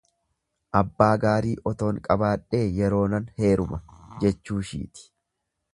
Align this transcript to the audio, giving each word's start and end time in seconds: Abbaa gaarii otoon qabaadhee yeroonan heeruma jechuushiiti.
Abbaa 0.79 1.09
gaarii 1.25 1.53
otoon 1.73 2.01
qabaadhee 2.09 2.63
yeroonan 2.79 3.31
heeruma 3.45 3.83
jechuushiiti. 4.25 5.09